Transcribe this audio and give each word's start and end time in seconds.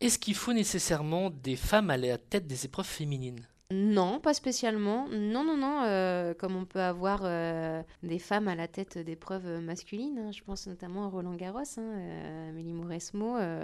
Est-ce 0.00 0.18
qu'il 0.18 0.34
faut 0.34 0.52
nécessairement 0.52 1.30
des 1.30 1.56
femmes 1.56 1.90
à 1.90 1.96
la 1.96 2.18
tête 2.18 2.46
des 2.46 2.64
épreuves 2.66 2.86
féminines? 2.86 3.46
Non, 3.72 4.20
pas 4.20 4.32
spécialement. 4.32 5.08
Non, 5.08 5.42
non, 5.42 5.56
non. 5.56 5.82
euh, 5.82 6.34
comme 6.34 6.54
on 6.54 6.64
peut 6.64 6.80
avoir 6.80 7.22
euh, 7.24 7.82
des 8.04 8.20
femmes 8.20 8.46
à 8.46 8.54
la 8.54 8.68
tête 8.68 8.96
d'épreuves 8.98 9.60
masculines. 9.60 10.18
hein. 10.18 10.30
Je 10.30 10.40
pense 10.44 10.68
notamment 10.68 11.06
à 11.06 11.08
Roland 11.08 11.34
Garros. 11.34 11.58
Hein, 11.58 11.80
euh, 11.80 12.50
Amélie 12.50 12.74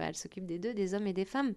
elle 0.01 0.17
s'occupe 0.17 0.45
des 0.45 0.59
deux, 0.59 0.75
des 0.75 0.95
hommes 0.95 1.07
et 1.07 1.13
des 1.13 1.25
femmes. 1.25 1.55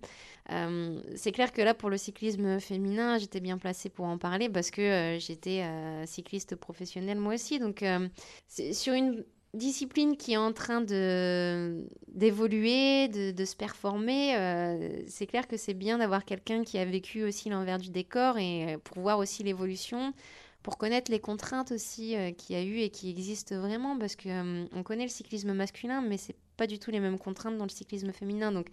C'est 1.15 1.31
clair 1.31 1.51
que 1.53 1.61
là, 1.63 1.73
pour 1.73 1.89
le 1.89 1.97
cyclisme 1.97 2.59
féminin, 2.59 3.17
j'étais 3.17 3.39
bien 3.39 3.57
placée 3.57 3.89
pour 3.89 4.05
en 4.05 4.19
parler 4.19 4.47
parce 4.47 4.69
que 4.69 5.17
j'étais 5.19 5.63
cycliste 6.05 6.55
professionnelle 6.55 7.17
moi 7.17 7.33
aussi. 7.33 7.57
Donc, 7.57 7.83
sur 8.47 8.93
une 8.93 9.25
discipline 9.55 10.17
qui 10.17 10.33
est 10.33 10.37
en 10.37 10.53
train 10.53 10.81
d'évoluer, 10.81 11.07
de, 13.07 13.31
de 13.31 13.45
se 13.45 13.55
performer, 13.55 14.35
euh, 14.35 15.01
c'est 15.07 15.25
clair 15.25 15.47
que 15.47 15.57
c'est 15.57 15.73
bien 15.73 15.97
d'avoir 15.97 16.25
quelqu'un 16.25 16.63
qui 16.63 16.77
a 16.77 16.85
vécu 16.85 17.23
aussi 17.23 17.49
l'envers 17.49 17.77
du 17.77 17.89
décor 17.89 18.37
et 18.37 18.75
euh, 18.75 18.77
pour 18.83 19.01
voir 19.01 19.19
aussi 19.19 19.43
l'évolution, 19.43 20.13
pour 20.65 20.79
connaître 20.79 21.11
les 21.11 21.19
contraintes 21.19 21.71
aussi 21.71 22.15
euh, 22.15 22.31
qu'il 22.31 22.55
y 22.55 22.59
a 22.59 22.63
eu 22.63 22.79
et 22.79 22.89
qui 22.89 23.11
existent 23.11 23.55
vraiment, 23.59 23.99
parce 23.99 24.15
que 24.15 24.29
euh, 24.29 24.65
on 24.73 24.81
connaît 24.81 25.03
le 25.03 25.11
cyclisme 25.11 25.53
masculin, 25.53 26.01
mais 26.01 26.17
c'est 26.17 26.35
pas 26.57 26.65
du 26.65 26.79
tout 26.79 26.89
les 26.89 26.99
mêmes 26.99 27.19
contraintes 27.19 27.55
dans 27.59 27.65
le 27.65 27.69
cyclisme 27.69 28.11
féminin. 28.11 28.51
Donc 28.51 28.69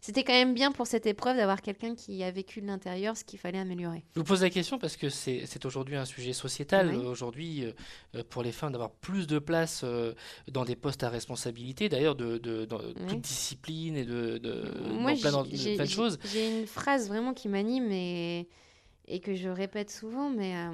c'était 0.00 0.24
quand 0.24 0.32
même 0.32 0.54
bien 0.54 0.72
pour 0.72 0.88
cette 0.88 1.06
épreuve 1.06 1.36
d'avoir 1.36 1.62
quelqu'un 1.62 1.94
qui 1.94 2.24
a 2.24 2.32
vécu 2.32 2.60
de 2.60 2.66
l'intérieur 2.66 3.16
ce 3.16 3.22
qu'il 3.22 3.38
fallait 3.38 3.60
améliorer. 3.60 4.02
Je 4.16 4.18
vous 4.20 4.26
pose 4.26 4.42
la 4.42 4.50
question 4.50 4.80
parce 4.80 4.96
que 4.96 5.08
c'est 5.08 5.64
aujourd'hui 5.64 5.94
un 5.94 6.04
sujet 6.04 6.32
sociétal. 6.32 6.88
Oui. 6.96 6.96
Aujourd'hui, 7.06 7.64
euh, 7.64 7.70
euh, 8.16 8.24
pour 8.28 8.42
les 8.42 8.50
femmes, 8.50 8.72
d'avoir 8.72 8.90
plus 8.90 9.28
de 9.28 9.38
place 9.38 9.82
euh, 9.84 10.14
dans 10.50 10.64
des 10.64 10.74
postes 10.74 11.04
à 11.04 11.10
responsabilité, 11.10 11.88
d'ailleurs, 11.88 12.16
de, 12.16 12.38
de- 12.38 12.64
dans 12.64 12.80
Oui. 12.80 13.06
toute 13.06 13.20
discipline 13.20 13.96
et 13.96 14.04
de, 14.04 14.38
de, 14.38 14.64
Moi, 14.98 15.12
dans 15.14 15.44
plein, 15.44 15.76
de 15.76 15.84
choses. 15.84 16.18
J'ai 16.24 16.60
une 16.62 16.66
phrase 16.66 17.06
vraiment 17.06 17.34
qui 17.34 17.48
m'anime 17.48 17.92
et, 17.92 18.48
et 19.06 19.20
que 19.20 19.36
je 19.36 19.48
répète 19.48 19.92
souvent, 19.92 20.28
mais 20.28 20.56
euh, 20.56 20.70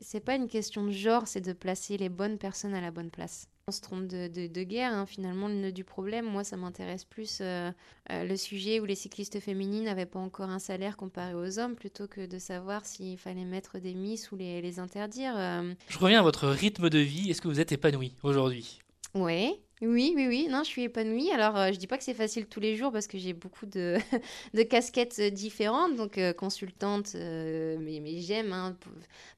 c'est 0.00 0.20
pas 0.20 0.34
une 0.34 0.48
question 0.48 0.84
de 0.84 0.90
genre, 0.90 1.26
c'est 1.26 1.40
de 1.40 1.52
placer 1.52 1.96
les 1.96 2.08
bonnes 2.08 2.38
personnes 2.38 2.74
à 2.74 2.80
la 2.80 2.90
bonne 2.90 3.10
place. 3.10 3.46
On 3.68 3.72
se 3.72 3.80
trompe 3.80 4.06
de, 4.08 4.62
guerre, 4.64 4.92
hein, 4.92 5.06
finalement, 5.06 5.46
le 5.46 5.54
nœud 5.54 5.72
du 5.72 5.84
problème, 5.84 6.26
moi, 6.26 6.42
ça 6.42 6.56
m'intéresse 6.56 7.04
plus 7.04 7.38
euh, 7.40 7.70
euh, 8.10 8.24
le 8.24 8.36
sujet 8.36 8.80
où 8.80 8.84
les 8.84 8.96
cyclistes 8.96 9.38
féminines 9.38 9.84
n'avaient 9.84 10.06
pas 10.06 10.18
encore 10.18 10.50
un 10.50 10.58
salaire 10.58 10.96
comparé 10.96 11.34
aux 11.34 11.58
hommes, 11.60 11.76
plutôt 11.76 12.08
que 12.08 12.26
de 12.26 12.38
savoir 12.40 12.84
s'il 12.84 13.16
fallait 13.16 13.44
mettre 13.44 13.78
des 13.78 13.94
miss 13.94 14.32
ou 14.32 14.36
les, 14.36 14.60
les 14.60 14.80
interdire. 14.80 15.34
euh. 15.36 15.72
Je 15.88 15.98
reviens 15.98 16.18
à 16.18 16.22
votre 16.22 16.48
rythme 16.48 16.90
de 16.90 16.98
vie. 16.98 17.30
Est-ce 17.30 17.40
que 17.40 17.48
vous 17.48 17.60
êtes 17.60 17.70
épanoui 17.70 18.14
aujourd'hui? 18.24 18.80
Ouais, 19.14 19.60
oui, 19.82 20.12
oui, 20.14 20.26
oui. 20.28 20.46
Non, 20.48 20.62
je 20.62 20.68
suis 20.68 20.82
épanouie. 20.82 21.30
Alors, 21.32 21.56
euh, 21.56 21.72
je 21.72 21.78
dis 21.78 21.86
pas 21.86 21.98
que 21.98 22.04
c'est 22.04 22.14
facile 22.14 22.46
tous 22.46 22.60
les 22.60 22.76
jours 22.76 22.92
parce 22.92 23.06
que 23.06 23.18
j'ai 23.18 23.32
beaucoup 23.32 23.66
de, 23.66 23.96
casquettes 24.70 25.18
euh, 25.18 25.30
différentes. 25.30 25.96
Donc, 25.96 26.18
euh, 26.18 26.32
consultante, 26.32 27.14
mais, 27.14 28.20
j'aime 28.20 28.52
hein, 28.52 28.76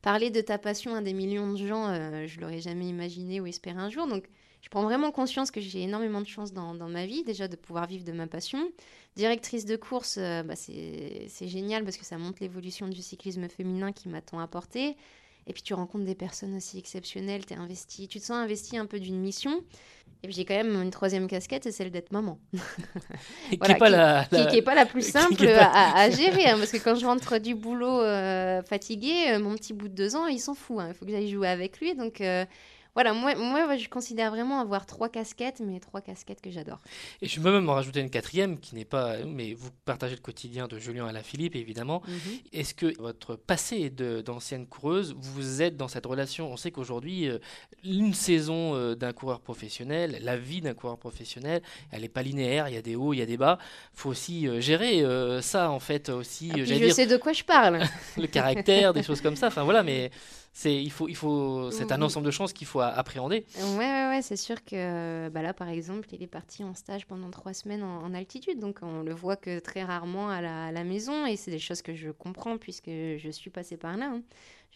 parler 0.03 0.31
de 0.31 0.41
ta 0.41 0.59
passion 0.59 0.95
à 0.95 1.01
des 1.01 1.15
millions 1.15 1.53
de 1.53 1.57
gens. 1.67 1.95
je 2.27 2.41
l'aurais 2.41 2.61
jamais 2.61 2.87
imaginé 2.89 3.41
ou 3.41 3.47
espéré 3.47 3.79
un 3.79 3.89
jour. 3.89 4.07
Donc, 4.07 4.25
je 4.61 4.69
prends 4.69 4.83
vraiment 4.83 5.11
conscience 5.11 5.51
que 5.51 5.61
j'ai 5.61 5.83
énormément 5.83 6.21
de 6.21 6.27
chance 6.27 6.53
dans, 6.53 6.75
dans 6.75 6.89
ma 6.89 7.07
vie, 7.07 7.25
déjà 7.25 7.49
de 7.49 7.57
pouvoir 7.57 7.87
vivre 7.87 8.05
de 8.05 8.13
ma 8.13 8.27
passion. 8.27 8.71
Directrice 9.17 9.65
de 9.65 9.77
course, 9.77 10.19
bah, 10.19 10.55
c'est 10.57 11.49
génial 11.49 11.85
parce 11.85 11.97
que 11.97 12.05
ça 12.05 12.19
montre 12.19 12.39
l'évolution 12.43 12.89
du 12.89 13.03
cyclisme 13.03 13.49
féminin 13.49 13.93
qui 13.93 14.09
m'a 14.09 14.21
tant 14.21 14.39
apporté. 14.39 14.97
Et 15.47 15.53
puis 15.53 15.63
tu 15.63 15.75
rencontres 15.75 16.05
des 16.05 16.15
personnes 16.15 16.55
aussi 16.57 16.79
exceptionnelles, 16.79 17.45
t'es 17.45 17.57
investi, 17.57 18.07
tu 18.09 18.21
te 18.21 18.25
sens 18.25 18.37
investi 18.37 18.77
un 18.77 18.87
peu 18.87 19.01
d'une 19.01 19.19
mission. 19.19 19.61
Et 20.25 20.29
puis 20.29 20.35
j'ai 20.37 20.45
quand 20.45 20.55
même 20.55 20.81
une 20.81 20.91
troisième 20.91 21.27
casquette, 21.27 21.65
c'est 21.65 21.73
celle 21.73 21.91
d'être 21.91 22.13
maman, 22.13 22.39
Voilà, 23.59 23.67
qui 23.67 23.73
est 23.73 24.63
pas 24.63 24.75
la, 24.75 24.85
pas 24.85 24.87
plus 24.87 25.03
simple 25.11 25.35
pas- 25.45 25.65
à, 25.65 25.99
à 26.03 26.11
gérer, 26.11 26.47
hein, 26.47 26.59
parce 26.59 26.71
que 26.71 26.77
quand 26.79 26.95
je 26.95 27.05
rentre 27.05 27.39
du 27.39 27.55
boulot 27.57 28.01
euh, 28.03 28.63
fatiguée, 28.63 29.31
euh, 29.33 29.41
mon 29.41 29.55
petit 29.57 29.73
bout 29.73 29.89
de 29.89 29.95
deux 29.95 30.15
ans, 30.15 30.27
il 30.29 30.39
s'en 30.39 30.55
fout, 30.55 30.79
hein, 30.79 30.89
il 30.91 30.95
faut 30.95 31.05
que 31.05 31.11
j'aille 31.11 31.31
jouer 31.31 31.49
avec 31.49 31.81
lui. 31.81 31.95
Donc 31.97 32.21
euh, 32.21 32.45
voilà, 32.95 33.15
moi, 33.15 33.35
moi 33.35 33.77
je 33.77 33.89
considère 33.89 34.31
vraiment 34.31 34.61
avoir 34.61 34.85
trois 34.85 35.09
casquettes, 35.09 35.61
mais 35.65 35.81
trois 35.81 36.03
casquettes 36.03 36.43
que 36.43 36.51
j'adore. 36.51 36.79
Et 37.23 37.27
je 37.27 37.41
peux 37.41 37.51
même 37.51 37.67
en 37.69 37.75
rajouter 37.75 38.01
une 38.01 38.11
quatrième 38.11 38.59
qui 38.59 38.75
n'est 38.75 38.85
pas. 38.85 39.17
Mais 39.27 39.55
vous 39.55 39.71
partagez 39.87 40.15
le 40.15 40.21
quotidien 40.21 40.69
de 40.69 40.79
Julien 40.79 41.07
à 41.07 41.13
la 41.13 41.23
Philippe, 41.23 41.57
évidemment. 41.57 42.03
Est-ce 42.53 42.75
que 42.75 42.95
votre 43.01 43.35
passé 43.37 43.89
d'ancienne 43.89 44.67
coureuse, 44.67 45.15
vous 45.19 45.63
êtes 45.63 45.77
dans 45.79 45.89
cette 45.89 46.05
relation? 46.05 46.53
On 46.53 46.59
sait 46.59 46.71
qu'aujourd'hui, 46.71 47.29
euh, 47.29 47.39
une 47.83 48.13
saison 48.13 48.75
euh, 48.75 48.95
d'un 48.95 49.13
coureur 49.13 49.41
professionnel, 49.41 50.19
la 50.23 50.37
vie 50.37 50.61
d'un 50.61 50.75
coureur 50.75 50.99
professionnel, 50.99 51.63
elle 51.93 52.03
n'est 52.03 52.09
pas 52.09 52.23
linéaire, 52.23 52.69
il 52.69 52.75
y 52.75 52.79
a 52.79 52.83
des 52.83 52.95
hauts, 52.95 53.15
il 53.15 53.19
y 53.19 53.23
a 53.23 53.27
des 53.27 53.39
bas. 53.39 53.59
Il 53.95 54.01
faut 54.01 54.11
aussi 54.11 54.47
euh, 54.47 54.61
gérer 54.61 55.03
ça, 55.41 55.71
en 55.71 55.81
fait, 55.81 56.11
aussi, 56.11 56.51
Ah, 56.53 56.59
je 56.59 56.75
dire, 56.75 56.95
sais 56.95 57.07
de 57.07 57.17
quoi 57.17 57.33
je 57.33 57.45
parle. 57.45 57.81
le 58.19 58.27
caractère, 58.27 58.93
des 58.93 59.03
choses 59.03 59.23
comme 59.23 59.37
ça. 59.37 59.47
Enfin 59.47 59.65
voilà, 59.65 59.83
mais 59.83 60.11
c'est 60.53 60.75
il 60.83 60.91
faut, 60.91 61.09
il 61.09 61.17
faut, 61.17 61.71
c'est 61.71 61.91
un 61.93 61.99
Oui. 61.99 62.05
ensemble 62.05 62.27
de 62.27 62.31
choses 62.31 62.53
qu'il 62.53 62.67
faut 62.67 62.81
appréhender. 62.81 63.47
Ouais, 63.57 63.79
ouais, 63.79 64.09
ouais, 64.11 64.21
c'est 64.23 64.37
sûr 64.37 64.63
que 64.65 65.29
bah 65.31 65.43
là, 65.43 65.55
par 65.55 65.69
exemple, 65.69 66.09
il 66.13 66.23
est 66.23 66.27
parti 66.27 66.63
en 66.65 66.75
stage 66.75 67.07
pendant 67.07 67.31
trois 67.31 67.55
semaines 67.55 67.83
en, 67.83 68.03
en 68.03 68.13
altitude, 68.15 68.59
donc 68.59 68.81
on 68.83 69.03
le 69.03 69.15
voit 69.15 69.37
que 69.37 69.59
très 69.61 69.83
rarement 69.83 70.29
à 70.29 70.41
la, 70.41 70.67
à 70.67 70.73
la 70.73 70.85
maison, 70.85 71.25
et 71.27 71.37
c'est 71.37 71.51
des 71.51 71.59
choses 71.59 71.83
que 71.83 71.95
je 71.95 72.11
comprends 72.11 72.59
puisque 72.59 72.91
je 72.91 73.29
suis 73.33 73.51
passée 73.51 73.77
par 73.77 73.97
là. 73.97 74.11
hein. 74.15 74.23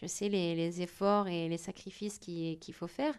Je 0.01 0.05
sais 0.07 0.29
les, 0.29 0.53
les 0.55 0.81
efforts 0.83 1.27
et 1.27 1.47
les 1.49 1.57
sacrifices 1.57 2.19
qui- 2.19 2.57
qu'il 2.61 2.73
faut 2.75 2.85
faire. 2.87 3.13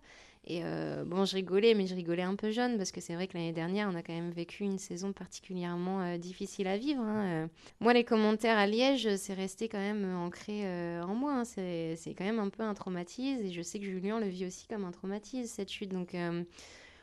Et 0.50 0.62
euh, 0.64 1.04
bon, 1.04 1.26
je 1.26 1.34
rigolais, 1.34 1.74
mais 1.74 1.86
je 1.86 1.94
rigolais 1.94 2.22
un 2.22 2.34
peu 2.34 2.50
jeune 2.50 2.78
parce 2.78 2.90
que 2.90 3.02
c'est 3.02 3.14
vrai 3.14 3.28
que 3.28 3.36
l'année 3.36 3.52
dernière, 3.52 3.86
on 3.92 3.94
a 3.94 4.02
quand 4.02 4.14
même 4.14 4.30
vécu 4.30 4.64
une 4.64 4.78
saison 4.78 5.12
particulièrement 5.12 6.00
euh, 6.00 6.16
difficile 6.16 6.66
à 6.68 6.78
vivre. 6.78 7.02
hein. 7.02 7.44
Euh, 7.44 7.46
Moi, 7.80 7.92
les 7.92 8.02
commentaires 8.02 8.56
à 8.56 8.66
Liège, 8.66 9.14
c'est 9.16 9.34
resté 9.34 9.68
quand 9.68 9.78
même 9.78 10.10
ancré 10.16 10.62
en 11.02 11.14
moi. 11.14 11.34
hein. 11.34 11.44
C'est 11.44 12.14
quand 12.16 12.24
même 12.24 12.38
un 12.38 12.48
peu 12.48 12.62
un 12.62 12.72
traumatisme 12.72 13.44
et 13.44 13.52
je 13.52 13.60
sais 13.60 13.78
que 13.78 13.84
Julien 13.84 14.20
le 14.20 14.26
vit 14.26 14.46
aussi 14.46 14.66
comme 14.66 14.86
un 14.86 14.90
traumatisme, 14.90 15.54
cette 15.54 15.70
chute. 15.70 15.90
Donc, 15.90 16.16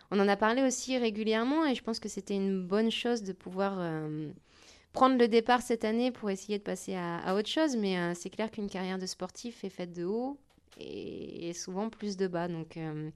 on 0.10 0.20
en 0.20 0.28
a 0.28 0.36
parlé 0.36 0.64
aussi 0.64 0.98
régulièrement 0.98 1.68
et 1.68 1.76
je 1.76 1.84
pense 1.84 2.00
que 2.00 2.10
c'était 2.10 2.36
une 2.36 2.66
bonne 2.66 2.90
chose 2.90 3.22
de 3.22 3.32
pouvoir 3.32 3.78
prendre 4.92 5.20
le 5.20 5.28
départ 5.28 5.62
cette 5.62 5.86
année 5.86 6.10
pour 6.10 6.32
essayer 6.32 6.58
de 6.58 6.64
passer 6.64 6.96
à, 6.96 7.36
autre 7.36 7.50
chose. 7.50 7.76
Mais 7.76 8.16
c'est 8.16 8.32
clair 8.32 8.50
qu'une 8.50 8.70
carrière 8.72 8.98
de 8.98 9.06
sportif 9.06 9.64
est 9.64 9.70
faite 9.70 9.94
de 9.94 10.06
haut 10.06 10.40
et, 10.78 11.50
et 11.50 11.54
souvent 11.54 11.90
plus 11.90 12.18
de 12.18 12.28
bas. 12.28 12.48
Donc, 12.48 12.78
euh, 12.78 13.10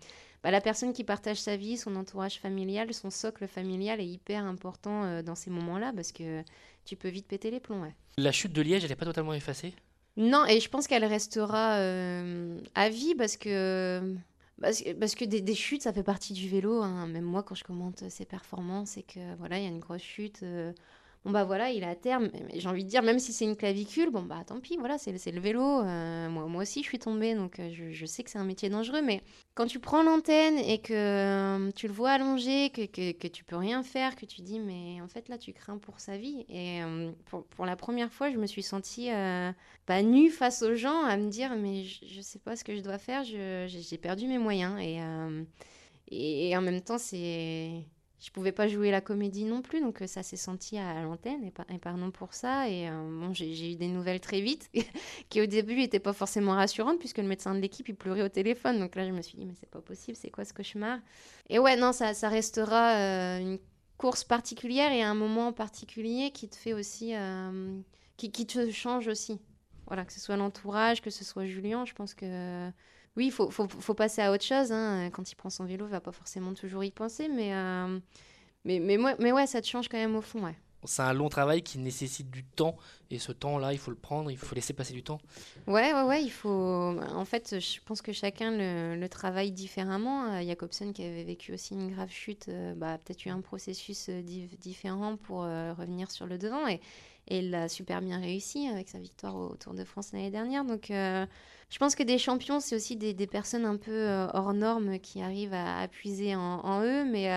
bah, 0.43 0.51
la 0.51 0.61
personne 0.61 0.93
qui 0.93 1.03
partage 1.03 1.37
sa 1.41 1.55
vie, 1.57 1.77
son 1.77 1.95
entourage 1.95 2.39
familial, 2.39 2.93
son 2.93 3.09
socle 3.09 3.47
familial 3.47 3.99
est 3.99 4.07
hyper 4.07 4.43
important 4.45 5.03
euh, 5.03 5.21
dans 5.21 5.35
ces 5.35 5.49
moments-là 5.49 5.91
parce 5.95 6.11
que 6.11 6.43
tu 6.85 6.95
peux 6.95 7.09
vite 7.09 7.27
péter 7.27 7.51
les 7.51 7.59
plombs. 7.59 7.81
ouais. 7.81 7.95
La 8.17 8.31
chute 8.31 8.53
de 8.53 8.61
Liège, 8.61 8.83
elle 8.83 8.89
n'est 8.89 8.95
pas 8.95 9.05
totalement 9.05 9.33
effacée? 9.33 9.73
Non, 10.17 10.45
et 10.45 10.59
je 10.59 10.69
pense 10.69 10.87
qu'elle 10.87 11.05
restera 11.05 11.77
euh, 11.77 12.59
à 12.75 12.89
vie 12.89 13.15
parce 13.15 13.37
que, 13.37 14.15
parce, 14.61 14.81
que- 14.81 14.93
parce 14.93 15.15
que 15.15 15.23
des, 15.25 15.41
des 15.41 15.55
chutes, 15.55 15.83
ça 15.83 15.93
fait 15.93 16.03
partie 16.03 16.33
du 16.33 16.49
vélo. 16.49 16.81
hein. 16.81 17.07
Même 17.07 17.23
moi, 17.23 17.43
quand 17.43 17.55
je 17.55 17.63
commente 17.63 18.09
ses 18.09 18.25
performances, 18.25 18.97
et 18.97 19.03
que 19.03 19.35
voilà, 19.37 19.57
il 19.59 19.63
y 19.63 19.67
a 19.67 19.69
une 19.69 19.79
grosse 19.79 20.01
chute. 20.01 20.43
Bon, 21.25 21.31
bah 21.31 21.43
voilà, 21.43 21.71
il 21.71 21.83
est 21.83 21.87
à 21.87 21.95
terme. 21.95 22.29
J'ai 22.53 22.67
envie 22.67 22.83
de 22.83 22.89
dire, 22.89 23.01
même 23.03 23.19
si 23.19 23.33
c'est 23.33 23.45
une 23.45 23.55
clavicule, 23.55 24.09
bon, 24.09 24.21
bah 24.23 24.43
tant 24.45 24.59
pis, 24.59 24.77
voilà, 24.77 24.97
c'est 24.97 25.11
le 25.31 25.39
vélo. 25.39 25.81
euh, 25.81 26.29
moi, 26.29 26.45
moi 26.45 26.61
aussi, 26.63 26.81
je 26.81 26.87
suis 26.87 26.99
tombée, 26.99 27.35
donc 27.35 27.59
euh, 27.59 27.69
je, 27.71 27.91
je 27.91 28.05
sais 28.05 28.23
que 28.23 28.29
c'est 28.29 28.37
un 28.37 28.43
métier 28.43 28.69
dangereux. 28.69 29.01
Mais 29.01 29.21
quand 29.55 29.65
tu 29.65 29.79
prends 29.79 30.03
l'antenne 30.03 30.57
et 30.57 30.79
que 30.79 30.93
euh, 30.93 31.71
tu 31.75 31.87
le 31.87 31.93
vois 31.93 32.11
allongé, 32.11 32.69
que, 32.71 32.85
que, 33.11 33.27
tu 33.27 33.43
peux 33.43 33.55
rien 33.55 33.83
faire, 33.83 34.15
que 34.15 34.25
tu 34.25 34.41
dis, 34.41 34.59
mais 34.59 35.01
en 35.01 35.07
fait, 35.07 35.29
là, 35.29 35.37
tu 35.37 35.53
crains 35.53 35.77
pour 35.77 35.99
sa 35.99 36.17
vie. 36.17 36.45
Et 36.49 36.81
pour, 37.25 37.45
pour 37.45 37.65
la 37.65 37.75
première 37.75 38.11
fois, 38.11 38.31
je 38.31 38.37
me 38.37 38.47
suis 38.47 38.63
sentie. 38.63 39.09
pas 39.85 40.01
nue 40.03 40.29
face 40.29 40.61
aux 40.61 40.75
gens 40.75 41.03
à 41.03 41.17
me 41.17 41.29
dire 41.29 41.55
mais 41.55 41.83
je, 41.83 42.05
je 42.05 42.21
sais 42.21 42.39
pas 42.39 42.55
ce 42.55 42.63
que 42.63 42.75
je 42.75 42.81
dois 42.81 42.97
faire, 42.97 43.23
j'ai 43.23 43.97
perdu 43.97 44.27
mes 44.27 44.37
moyens 44.37 44.77
et 46.11 46.55
en 46.57 46.61
même 46.61 46.81
temps 46.81 46.97
c'est 46.97 47.83
je 48.19 48.31
pouvais 48.31 48.51
pas 48.51 48.67
jouer 48.67 48.91
la 48.91 49.01
comédie 49.01 49.45
non 49.45 49.61
plus 49.61 49.79
donc 49.81 50.01
euh, 50.01 50.07
ça 50.07 50.23
s'est 50.23 50.37
senti 50.37 50.77
à, 50.77 51.01
l'antenne 51.03 51.43
et, 51.43 51.51
par- 51.51 51.69
et 51.69 51.77
pardon 51.77 52.11
pour 52.11 52.33
ça. 52.33 52.69
Et 52.69 52.89
euh, 52.89 53.19
bon 53.19 53.33
j'ai 53.33 53.71
eu 53.71 53.75
des 53.75 53.87
nouvelles 53.87 54.19
très 54.19 54.41
vite 54.41 54.69
qui 55.29 55.41
au 55.41 55.45
début 55.45 55.79
étaient 55.81 55.99
pas 55.99 56.13
forcément 56.13 56.53
rassurantes 56.53 56.99
puisque 56.99 57.19
le 57.19 57.27
médecin 57.27 57.55
de 57.55 57.59
l'équipe 57.59 57.87
il 57.87 57.95
pleurait 57.95 58.23
au 58.23 58.29
téléphone. 58.29 58.79
Donc 58.79 58.95
là 58.95 59.05
je 59.07 59.11
me 59.11 59.21
suis 59.21 59.37
dit 59.37 59.45
mais 59.45 59.53
c'est 59.59 59.69
pas 59.69 59.81
possible 59.81 60.17
c'est 60.19 60.29
quoi 60.29 60.43
ce 60.45 60.53
cauchemar? 60.53 60.99
Et 61.49 61.59
ouais 61.59 61.77
non 61.77 61.93
ça, 61.93 62.11
restera 62.29 62.95
euh, 62.97 63.39
une 63.39 63.59
course 63.97 64.23
particulière 64.23 64.91
et 64.91 65.01
un 65.01 65.15
moment 65.15 65.53
particulier 65.53 66.31
qui 66.31 66.49
te 66.49 66.55
fait 66.55 66.73
aussi 66.73 67.13
qui, 68.17 68.31
qui 68.31 68.45
te 68.45 68.69
change 68.71 69.07
aussi. 69.07 69.39
Voilà, 69.87 70.05
que 70.05 70.13
ce 70.13 70.19
soit 70.19 70.37
l'entourage, 70.37 71.01
que 71.01 71.09
ce 71.09 71.23
soit 71.23 71.45
Julien, 71.45 71.83
je 71.85 71.93
pense 71.93 72.13
que 72.13 72.69
oui, 73.17 73.27
il 73.27 73.31
faut, 73.31 73.49
faut, 73.49 73.67
faut 73.67 73.93
passer 73.93 74.21
à 74.21 74.31
autre 74.31 74.43
chose. 74.43 74.71
hein. 74.71 75.09
Quand 75.11 75.31
il 75.31 75.35
prend 75.35 75.49
son 75.49 75.65
vélo, 75.65 75.85
il 75.87 75.91
va 75.91 76.01
pas 76.01 76.11
forcément 76.11 76.53
toujours 76.53 76.83
y 76.83 76.91
penser, 76.91 77.27
mais, 77.27 77.53
euh, 77.53 77.99
mais, 78.65 78.79
mais, 78.79 78.97
mais 79.19 79.31
ouais, 79.31 79.47
ça 79.47 79.61
te 79.61 79.67
change 79.67 79.87
quand 79.89 79.97
même 79.97 80.15
au 80.15 80.21
fond, 80.21 80.43
ouais. 80.45 80.55
c'est 80.85 81.01
un 81.01 81.13
long 81.13 81.29
travail 81.29 81.61
qui 81.63 81.77
nécessite 81.79 82.29
du 82.29 82.43
temps. 82.45 82.75
Et 83.11 83.17
ce 83.19 83.31
temps-là, 83.31 83.73
il 83.73 83.79
faut 83.79 83.91
le 83.91 83.97
prendre, 83.97 84.29
il 84.29 84.37
faut 84.37 84.53
laisser 84.55 84.73
passer 84.73 84.93
du 84.93 85.03
temps. 85.03 85.19
Ouais, 85.67 85.93
ouais, 85.93 86.03
ouais. 86.03 86.23
Il 86.23 86.29
faut. 86.31 86.49
En 86.49 87.25
fait, 87.25 87.59
je 87.59 87.79
pense 87.83 88.01
que 88.01 88.13
chacun 88.13 88.51
le, 88.51 89.07
travaille 89.07 89.51
différemment. 89.51 90.31
Euh, 90.31 90.43
Jacobson, 90.45 90.93
qui 90.93 91.03
avait 91.03 91.23
vécu 91.23 91.51
aussi 91.53 91.73
une 91.73 91.91
grave 91.91 92.11
chute, 92.11 92.47
euh, 92.49 92.75
bah, 92.75 92.93
a 92.93 92.97
peut-être 92.99 93.25
eu 93.25 93.29
un 93.29 93.41
processus 93.41 94.07
euh, 94.09 94.21
différent 94.61 95.17
pour 95.17 95.39
revenir 95.41 96.11
sur 96.11 96.27
le 96.27 96.37
devant. 96.37 96.67
Et, 96.67 96.79
et 97.29 97.39
il 97.39 97.51
l'a 97.51 97.69
super 97.69 98.01
bien 98.01 98.19
réussi 98.19 98.67
avec 98.67 98.89
sa 98.89 98.99
victoire 98.99 99.35
au 99.35 99.55
Tour 99.55 99.73
de 99.73 99.83
France 99.83 100.11
l'année 100.13 100.31
dernière. 100.31 100.65
Donc, 100.65 100.87
je 100.89 101.77
pense 101.79 101.95
que 101.95 102.03
des 102.03 102.17
champions, 102.17 102.59
c'est 102.59 102.75
aussi 102.75 102.95
des, 102.95 103.27
personnes 103.27 103.65
un 103.65 103.77
peu 103.77 104.07
hors 104.33 104.53
normes 104.53 104.99
qui 104.99 105.21
arrivent 105.21 105.53
à, 105.53 105.87
puiser 105.87 106.35
en, 106.35 106.83
eux. 106.83 107.05
Mais 107.05 107.29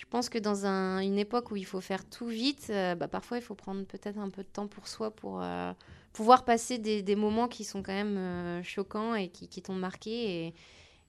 je 0.00 0.06
pense 0.06 0.30
que 0.30 0.38
dans 0.38 0.64
une 0.64 1.18
époque 1.18 1.50
où 1.50 1.56
il 1.56 1.66
faut 1.66 1.82
faire 1.82 2.08
tout 2.08 2.26
vite, 2.26 2.68
euh, 2.70 2.94
bah, 2.94 3.06
parfois 3.06 3.36
il 3.36 3.42
faut 3.42 3.54
prendre 3.54 3.84
peut-être 3.84 4.18
un 4.18 4.30
peu 4.30 4.42
de 4.42 4.48
temps 4.48 4.66
pour 4.66 4.88
soi 4.88 5.10
pour 5.10 5.42
euh, 5.42 5.74
pouvoir 6.14 6.46
passer 6.46 6.78
des, 6.78 7.16
moments 7.16 7.48
qui 7.48 7.64
sont 7.64 7.82
quand 7.82 7.92
même 7.92 8.16
euh, 8.16 8.62
choquants 8.62 9.14
et 9.14 9.28
qui, 9.28 9.46
qui 9.46 9.60
t'ont 9.60 9.74
marqué. 9.74 10.54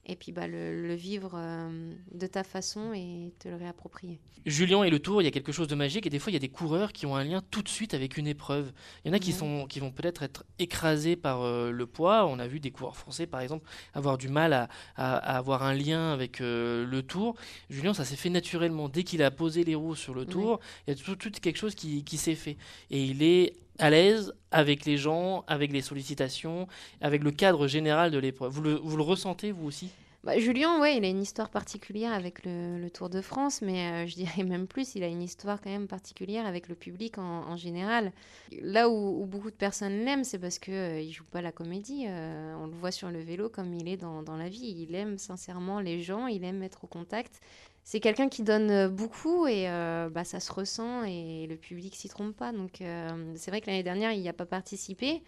Et 0.04 0.16
puis 0.16 0.32
bah, 0.32 0.48
le, 0.48 0.94
vivre 0.94 1.32
euh, 1.34 1.94
de 2.12 2.26
ta 2.26 2.42
façon 2.42 2.92
et 2.92 3.32
te 3.38 3.48
le 3.48 3.56
réapproprier. 3.56 4.18
Julien 4.44 4.82
et 4.82 4.90
le 4.90 4.98
tour, 4.98 5.22
il 5.22 5.24
y 5.24 5.28
a 5.28 5.30
quelque 5.30 5.52
chose 5.52 5.68
de 5.68 5.76
magique 5.76 6.06
et 6.06 6.10
des 6.10 6.18
fois 6.18 6.32
il 6.32 6.34
y 6.34 6.36
a 6.36 6.40
des 6.40 6.48
coureurs 6.48 6.92
qui 6.92 7.06
ont 7.06 7.14
un 7.14 7.22
lien 7.22 7.42
tout 7.50 7.62
de 7.62 7.68
suite 7.68 7.94
avec 7.94 8.16
une 8.16 8.26
épreuve. 8.26 8.72
Il 9.04 9.08
y 9.08 9.10
en 9.12 9.14
a 9.14 9.20
qui, 9.20 9.32
sont, 9.32 9.66
qui 9.66 9.78
vont 9.78 9.92
peut-être 9.92 10.24
être 10.24 10.44
écrasés 10.58 11.14
par 11.14 11.42
euh, 11.42 11.70
le 11.70 11.86
poids. 11.86 12.26
On 12.26 12.40
a 12.40 12.48
vu 12.48 12.58
des 12.58 12.72
coureurs 12.72 12.96
français 12.96 13.26
par 13.26 13.40
exemple 13.40 13.68
avoir 13.94 14.18
du 14.18 14.28
mal 14.28 14.52
à, 14.52 14.68
à, 14.96 15.36
avoir 15.36 15.62
un 15.62 15.74
lien 15.74 16.12
avec 16.12 16.40
euh, 16.40 16.84
le 16.84 17.02
tour. 17.02 17.36
Julien, 17.70 17.94
ça 17.94 18.04
s'est 18.04 18.16
fait 18.16 18.30
naturellement. 18.30 18.88
Dès 18.88 19.04
qu'il 19.04 19.22
a 19.22 19.30
posé 19.30 19.62
les 19.62 19.76
roues 19.76 19.94
sur 19.94 20.14
le 20.14 20.26
tour, 20.26 20.58
il 20.86 20.94
y 20.94 21.00
a 21.00 21.02
tout, 21.02 21.14
tout 21.14 21.30
quelque 21.30 21.58
chose 21.58 21.76
qui, 21.76 22.02
qui 22.02 22.16
s'est 22.16 22.34
fait. 22.34 22.56
Et 22.90 23.04
il 23.04 23.22
est 23.22 23.54
à 23.78 23.90
l'aise 23.90 24.32
avec 24.50 24.84
les 24.84 24.96
gens, 24.96 25.44
avec 25.46 25.72
les 25.72 25.82
sollicitations, 25.82 26.66
avec 27.00 27.22
le 27.22 27.30
cadre 27.30 27.66
général 27.66 28.10
de 28.10 28.18
l'épreuve. 28.18 28.52
Vous 28.52 28.96
le, 28.96 29.02
ressentez, 29.02 29.52
vous 29.52 29.66
aussi? 29.66 29.90
Bah, 30.24 30.38
Julien, 30.38 30.80
ouais, 30.80 30.98
il 30.98 31.04
a 31.04 31.08
une 31.08 31.20
histoire 31.20 31.50
particulière 31.50 32.12
avec 32.12 32.44
le, 32.44 32.88
Tour 32.90 33.10
de 33.10 33.20
France, 33.20 33.60
mais 33.60 34.04
euh, 34.04 34.06
je 34.06 34.14
dirais 34.14 34.44
même 34.44 34.68
plus, 34.68 34.94
il 34.94 35.02
a 35.02 35.08
une 35.08 35.22
histoire 35.22 35.60
quand 35.60 35.70
même 35.70 35.88
particulière 35.88 36.46
avec 36.46 36.68
le 36.68 36.76
public 36.76 37.18
en, 37.18 37.56
général. 37.56 38.12
Là 38.60 38.88
où, 38.88 39.26
beaucoup 39.26 39.50
de 39.50 39.56
personnes 39.56 40.04
l'aiment, 40.04 40.22
c'est 40.22 40.38
parce 40.38 40.60
qu'il 40.60 40.74
euh, 40.74 41.00
il 41.00 41.10
joue 41.10 41.24
pas 41.24 41.42
la 41.42 41.50
comédie. 41.50 42.04
Euh, 42.06 42.54
on 42.60 42.66
le 42.66 42.74
voit 42.74 42.92
sur 42.92 43.10
le 43.10 43.20
vélo 43.20 43.48
comme 43.48 43.74
il 43.74 43.88
est 43.88 43.96
dans, 43.96 44.22
dans, 44.22 44.36
la 44.36 44.48
vie. 44.48 44.76
Il 44.78 44.94
aime 44.94 45.18
sincèrement 45.18 45.80
les 45.80 46.02
gens, 46.02 46.28
il 46.28 46.44
aime 46.44 46.62
être 46.62 46.84
au 46.84 46.86
contact 46.86 47.40
c'est 47.84 48.00
quelqu'un 48.00 48.28
qui 48.28 48.42
donne 48.42 48.70
euh, 48.70 48.88
beaucoup 48.88 49.46
et 49.46 49.68
euh, 49.68 50.08
bah, 50.08 50.24
ça 50.24 50.40
se 50.40 50.52
ressent 50.52 51.04
et 51.04 51.46
le 51.48 51.56
public 51.56 51.94
s'y 51.96 52.08
trompe 52.08 52.36
pas. 52.36 52.52
Donc 52.52 52.80
euh, 52.80 53.32
c'est 53.36 53.50
vrai 53.50 53.60
que 53.60 53.66
l'année 53.66 53.82
dernière, 53.82 54.12
il 54.12 54.20
n'y 54.20 54.28
a 54.28 54.32
pas 54.32 54.46
participé. 54.46 55.22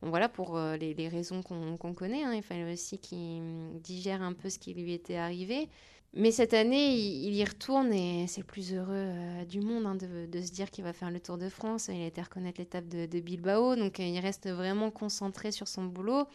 Voilà 0.00 0.28
pour 0.28 0.56
les, 0.56 1.08
raisons 1.08 1.42
qu'on 1.42 1.92
connaît. 1.92 2.22
Hein. 2.22 2.32
Il 2.32 2.42
fallait 2.42 2.72
aussi 2.72 2.98
qu'il 2.98 3.80
digère 3.80 4.22
un 4.22 4.32
peu 4.32 4.48
ce 4.48 4.60
qui 4.60 4.72
lui 4.72 4.92
était 4.92 5.16
arrivé. 5.16 5.68
Mais 6.14 6.30
cette 6.30 6.54
année, 6.54 6.94
il, 6.94 7.34
y 7.34 7.44
retourne 7.44 7.92
et 7.92 8.28
c'est 8.28 8.42
le 8.42 8.46
plus 8.46 8.72
heureux 8.72 9.12
du 9.48 9.60
monde 9.60 9.86
hein, 9.86 9.96
de, 9.96 10.40
se 10.40 10.52
dire 10.52 10.70
qu'il 10.70 10.84
va 10.84 10.92
faire 10.92 11.10
le 11.10 11.18
Tour 11.18 11.36
de 11.36 11.48
France. 11.48 11.88
Il 11.92 12.00
a 12.00 12.06
été 12.06 12.22
reconnaître 12.22 12.60
l'étape 12.60 12.86
de, 12.86 13.20
Bilbao, 13.20 13.74
donc 13.74 13.98
il 13.98 14.20
reste 14.20 14.48
vraiment 14.48 14.92
concentré 14.92 15.50
sur 15.50 15.66
son 15.66 15.86
boulot 15.86 16.28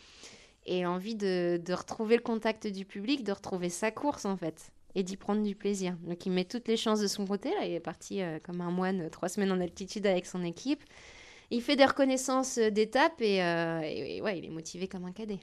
et 0.65 0.85
envie 0.85 1.15
de 1.15 1.73
retrouver 1.73 2.17
le 2.17 2.21
contact 2.21 2.67
du 2.67 2.83
public, 2.83 3.23
de 3.23 3.31
retrouver 3.31 3.69
sa 3.69 3.91
course 3.91 4.25
en 4.25 4.35
fait 4.35 4.73
et 4.95 5.03
d'y 5.03 5.17
prendre 5.17 5.43
du 5.43 5.55
plaisir. 5.55 5.95
Donc 6.03 6.25
il 6.25 6.31
met 6.31 6.45
toutes 6.45 6.67
les 6.67 6.77
chances 6.77 6.99
de 6.99 7.07
son 7.07 7.25
côté. 7.25 7.49
Là, 7.49 7.65
il 7.65 7.73
est 7.73 7.79
parti 7.79 8.21
euh, 8.21 8.39
comme 8.43 8.61
un 8.61 8.71
moine 8.71 9.01
euh, 9.01 9.09
trois 9.09 9.29
semaines 9.29 9.51
en 9.51 9.59
altitude 9.59 10.05
avec 10.05 10.25
son 10.25 10.43
équipe. 10.43 10.83
Il 11.51 11.61
fait 11.61 11.75
des 11.75 11.85
reconnaissances 11.85 12.57
euh, 12.57 12.69
d'étapes 12.69 13.21
et, 13.21 14.21
ouais, 14.21 14.37
il 14.37 14.45
est 14.45 14.49
motivé 14.49 14.87
comme 14.87 15.05
un 15.05 15.11
cadet. 15.11 15.39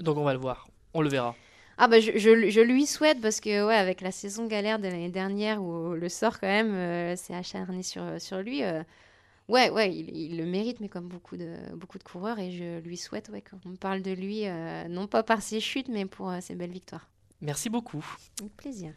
Donc 0.00 0.16
on 0.16 0.24
va 0.24 0.32
le 0.32 0.40
voir, 0.40 0.68
on 0.94 1.02
le 1.02 1.08
verra. 1.08 1.34
Ah 1.76 1.88
bah 1.88 1.98
je, 1.98 2.16
je, 2.16 2.60
lui 2.60 2.86
souhaite 2.86 3.20
parce 3.20 3.40
que 3.40 3.66
ouais 3.66 3.74
avec 3.74 4.00
la 4.00 4.12
saison 4.12 4.46
galère 4.46 4.78
de 4.78 4.84
l'année 4.84 5.10
dernière 5.10 5.60
où 5.60 5.94
le 5.94 6.08
sort 6.08 6.38
quand 6.38 6.46
même 6.46 7.16
s'est 7.16 7.34
acharné 7.34 7.82
sur, 7.82 8.20
sur 8.20 8.38
lui, 8.42 8.62
ouais 9.48 9.70
ouais 9.70 9.92
il, 9.92 10.36
le 10.36 10.44
mérite 10.46 10.78
mais 10.78 10.88
comme 10.88 11.08
beaucoup 11.08 11.36
de 11.36 11.56
beaucoup 11.74 11.98
de 11.98 12.04
coureurs 12.04 12.38
et 12.38 12.52
je 12.52 12.78
lui 12.78 12.96
souhaite 12.96 13.28
ouais 13.30 13.42
qu'on 13.42 13.74
parle 13.74 14.02
de 14.02 14.12
lui 14.12 14.44
non 14.88 15.08
pas 15.08 15.24
par 15.24 15.42
ses 15.42 15.58
chutes 15.58 15.88
mais 15.88 16.06
pour 16.06 16.32
ses 16.40 16.54
belles 16.54 16.70
victoires. 16.70 17.08
Merci 17.44 17.68
beaucoup. 17.68 18.04
Avec 18.40 18.56
plaisir. 18.56 18.94